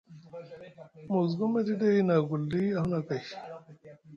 Musgum 1.11 1.51
e 1.59 1.61
ɗi 1.67 1.73
ɗay 1.81 1.97
na 2.07 2.13
agulɗi 2.19 2.61
a 2.77 2.79
huna 2.83 2.99
kai. 3.07 3.23